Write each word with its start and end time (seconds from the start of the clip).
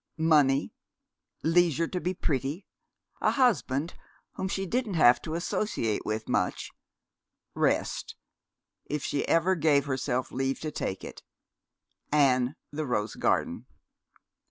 Money, 0.17 0.73
leisure 1.43 1.85
to 1.87 2.01
be 2.01 2.11
pretty, 2.11 2.65
a 3.21 3.29
husband 3.29 3.93
whom 4.33 4.47
she 4.47 4.65
"didn't 4.65 4.95
have 4.95 5.21
to 5.21 5.35
associate 5.35 6.03
with 6.07 6.27
much," 6.27 6.71
rest, 7.53 8.15
if 8.87 9.03
she 9.03 9.27
ever 9.27 9.53
gave 9.53 9.85
herself 9.85 10.31
leave 10.31 10.59
to 10.59 10.71
take 10.71 11.03
it, 11.03 11.21
and 12.11 12.55
the 12.71 12.87
rose 12.87 13.13
garden. 13.13 13.67